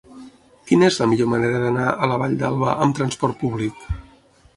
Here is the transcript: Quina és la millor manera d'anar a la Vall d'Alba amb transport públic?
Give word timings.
Quina 0.69 0.85
és 0.85 0.95
la 1.01 1.07
millor 1.11 1.29
manera 1.33 1.59
d'anar 1.63 1.91
a 1.91 2.07
la 2.13 2.17
Vall 2.21 2.33
d'Alba 2.39 2.73
amb 2.87 2.97
transport 3.01 3.39
públic? 3.43 3.85